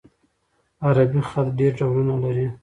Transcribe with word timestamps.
عربي 0.85 1.21
خط 1.29 1.47
ډېر 1.59 1.71
ډولونه 1.79 2.15
لري. 2.23 2.47